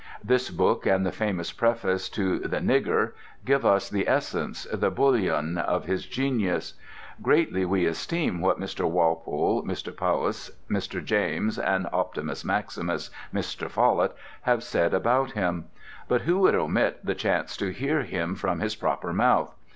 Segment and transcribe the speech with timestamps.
[0.23, 3.11] This book and the famous preface to the "Nigger"
[3.45, 6.73] give us the essence, the bouillon, of his genius.
[7.21, 8.89] Greatly we esteem what Mr.
[8.89, 9.95] Walpole, Mr.
[9.95, 11.05] Powys, Mr.
[11.05, 13.69] James, and (optimus maximus) Mr.
[13.69, 15.65] Follett, have said about him;
[16.07, 19.53] but who would omit the chance to hear him from his proper mouth?